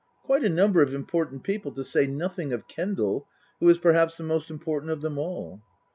[0.23, 3.27] Quite a number of important people, to say nothing of Kendal,
[3.59, 5.61] who is perhaps the most important of them all."